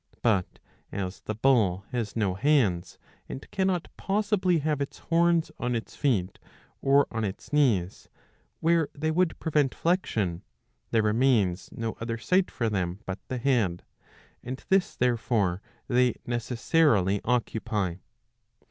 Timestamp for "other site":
12.01-12.49